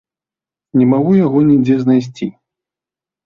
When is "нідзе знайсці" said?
1.49-2.31